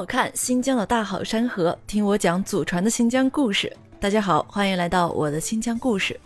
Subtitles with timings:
[0.00, 3.70] 我看新疆的大好山河，听我讲祖传的新疆故事。
[4.00, 6.18] 大家好，欢迎来到我的新疆故事。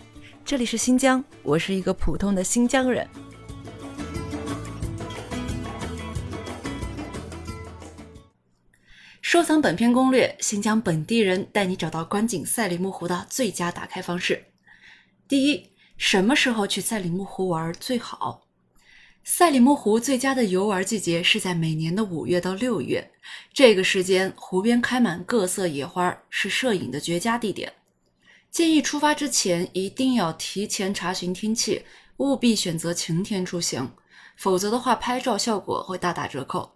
[0.45, 3.05] 这里是新疆，我是一个普通的新疆人。
[9.21, 14.45] 收藏本篇攻略，新疆本地人带你找到观景赛里木湖的最佳打开方式。
[15.27, 18.44] 第一，什么时候去赛里木湖玩最好？
[19.27, 23.11] 赛里木湖最佳的游玩季节是在每年的五月到六月，
[23.55, 27.73] 这个时间湖边开满各色野花，是摄影的绝佳地点。
[28.51, 31.87] 建议出发之前一定要提前查询天气，
[32.19, 33.91] 务必选择晴天出行，
[34.37, 36.71] 否则的话拍照效果会大打折扣。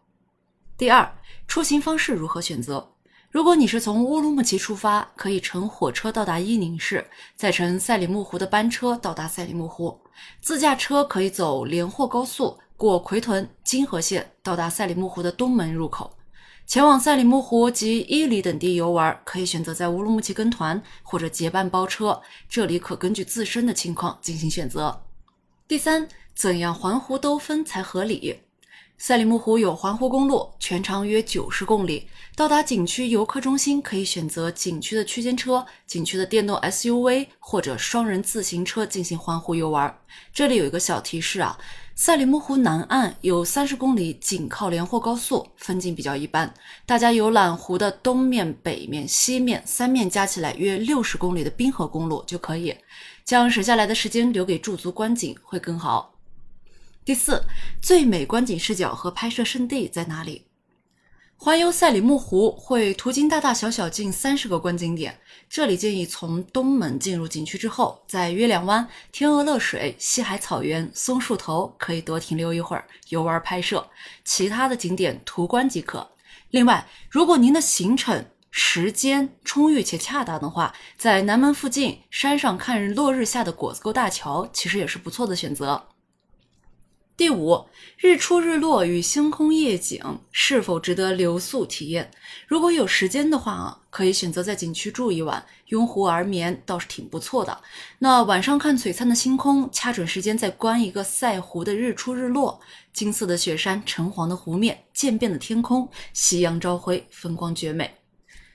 [0.78, 2.94] 第二，出行方式如何选择？
[3.30, 10.00] 如果你是从乌鲁木齐出发，可以乘火车到达伊宁市，再乘赛里木湖的班车到达赛里木湖。
[10.40, 16.10] 自驾车可以走连霍高速，过奎屯、金河县，到达赛里木湖的东门入口。
[16.66, 25.02] 前往赛里木湖及伊犁等地游玩，可以选择在乌鲁木齐跟团或者结伴包车，这里可根据自身的情况进行选择。
[25.66, 28.40] 第三，怎样环湖兜风才合理？
[29.00, 32.08] 赛里木湖有环湖公路，全长约九十公里。
[32.34, 39.96] 到达景区游客中心，可以选择景区的区间车、景区的电动 SUV 或者双人自行车进行环湖游玩。
[40.32, 41.56] 这里有一个小提示啊，
[41.94, 46.52] 赛里木湖南岸有三十公里紧靠连霍高速，风景比较一般。
[46.84, 52.74] 大家游览湖的东面、北面、西面三面加起来约六十公里的滨河公路就可以，
[53.24, 56.17] 将省下来的时间留给驻足观景会更好。
[57.08, 57.42] 第四，
[57.80, 60.44] 最美观景视角和拍摄圣地在哪里？
[61.38, 73.88] 环游赛里木湖会途经大大小小近三十个观景点，这里建议从东门进入景区之后，在月亮湾、天鹅乐水、西海草原、松树头可以多停留一会儿游玩拍摄，
[74.22, 76.06] 其他的景点途观即可。
[76.50, 85.82] 另外，如果您的行程时间充裕且恰当的话，在南门附近山上看落日下的果子沟大桥，其实也是不错的选择。
[87.18, 92.12] 第五，日出日落与星空夜景是否值得留宿体验？
[92.46, 97.60] 如果有时间的话啊，可以选择在景区住一晚，拥湖而眠，倒是挺不错的。
[97.98, 102.60] 那晚上看璀璨的星空，掐准时间再观一个赛湖的日出日落，
[102.92, 107.96] 金色的雪山，橙黄的湖面，渐变的天空，夕阳朝晖，风光绝美。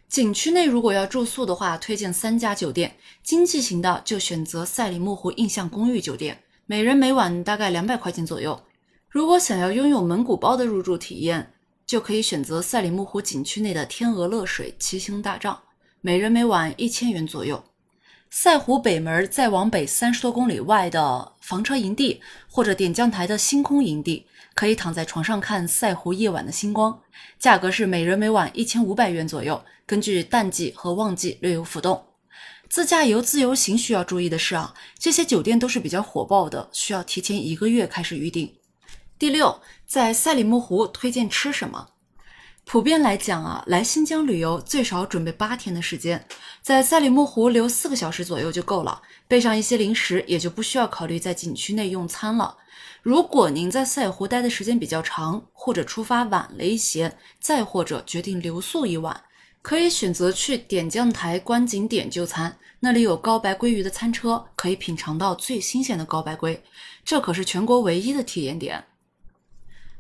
[0.08, 6.40] 景区内如果要住宿的话，推荐三家酒店，经济型的就选择赛里木湖印象公寓酒店。
[6.74, 8.60] 每人每晚大概两百块钱左右。
[9.08, 11.54] 如果想要拥有蒙古包的入住体验，
[11.86, 15.62] 就可以选择赛里木湖景区内的天鹅乐水七星大帐，
[16.02, 17.64] 每人每晚一千元左右。
[18.32, 22.20] 赛湖北门再往北三十多公里外的房车营地
[22.50, 24.26] 或者点将台的星空营地，
[24.56, 27.00] 可以躺在床上看赛湖夜晚的星光，
[27.38, 32.04] 价格是每人每晚一千五百元左右，根据淡季和旺季略有浮动。
[32.74, 38.52] 自驾游、自由行需要注意的是啊，这些酒店都是比较火爆的，需要提前一个月开始预订。
[39.20, 41.90] 第六，在赛里木湖推荐吃什么？
[42.66, 46.26] 普遍来讲啊，来新疆旅游最少准备八天的时间，
[46.64, 52.58] 在赛里木湖留四个小时左右就够了，备上一些零食，也就不需要考虑在景区内用餐了。
[53.04, 59.26] 如果您在赛湖待的时间比较长，或者出发晚了一些，再或者决定留宿一晚。
[59.64, 66.60] 可以选择去点将台观景点就餐，那里有高白鲑鱼的餐车，可以品尝到最新鲜的高白鲑，
[67.06, 68.84] 这可是全国唯一的体验点。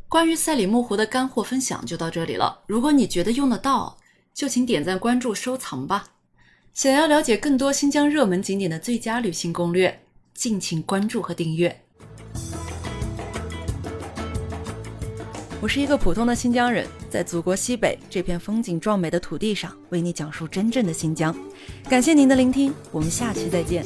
[0.09, 3.97] 关于赛里木湖的干货分享就到这里了，如果你觉得用得到，
[4.33, 6.11] 就请点赞、关注、收藏吧。
[6.73, 11.85] 想要了解更多新疆热门景点的最佳旅行攻略，敬请关注和订阅。
[15.63, 21.33] 我是一个普通的新疆人，在祖国西北这片风景壮美的土地上，为你讲述真正的新疆。
[21.89, 23.81] 感谢您的聆听，我们下期再见。